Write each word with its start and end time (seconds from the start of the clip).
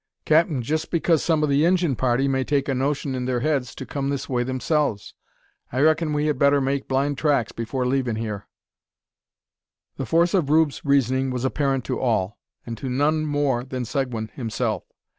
"Cap'n, 0.25 0.63
jest 0.63 0.89
because 0.89 1.21
some 1.23 1.43
o' 1.43 1.45
the 1.45 1.63
Injun 1.63 1.95
party 1.95 2.27
may 2.27 2.43
take 2.43 2.67
a 2.67 2.73
notion 2.73 3.13
in 3.13 3.27
thur 3.27 3.41
heads 3.41 3.75
to 3.75 3.85
kum 3.85 4.09
this 4.09 4.27
way 4.27 4.41
themselves. 4.41 5.13
I 5.71 5.79
reckin 5.79 6.11
we 6.11 6.25
had 6.25 6.39
better 6.39 6.59
make 6.59 6.87
blind 6.87 7.19
tracks 7.19 7.51
before 7.51 7.85
leavin' 7.85 8.15
hyur." 8.15 8.47
The 9.97 10.07
force 10.07 10.33
of 10.33 10.49
Rube's 10.49 10.83
reasoning 10.83 11.29
was 11.29 11.45
apparent 11.45 11.85
to 11.85 11.99
all, 11.99 12.39
and 12.65 12.75
to 12.79 12.89
none 12.89 13.27
more 13.27 13.63
than 13.63 13.85
Seguin 13.85 14.29
himself. 14.29 14.85